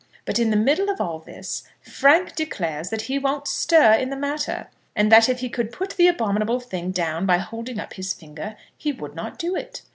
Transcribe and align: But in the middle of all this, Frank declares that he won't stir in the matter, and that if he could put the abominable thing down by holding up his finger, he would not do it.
But 0.25 0.39
in 0.39 0.49
the 0.49 0.55
middle 0.57 0.89
of 0.89 0.99
all 0.99 1.19
this, 1.19 1.61
Frank 1.79 2.33
declares 2.33 2.89
that 2.89 3.03
he 3.03 3.19
won't 3.19 3.47
stir 3.47 3.93
in 3.93 4.09
the 4.09 4.15
matter, 4.15 4.67
and 4.95 5.11
that 5.11 5.29
if 5.29 5.41
he 5.41 5.47
could 5.47 5.71
put 5.71 5.91
the 5.91 6.07
abominable 6.07 6.59
thing 6.59 6.89
down 6.89 7.27
by 7.27 7.37
holding 7.37 7.79
up 7.79 7.93
his 7.93 8.11
finger, 8.11 8.55
he 8.75 8.91
would 8.91 9.13
not 9.13 9.37
do 9.37 9.55
it. 9.55 9.83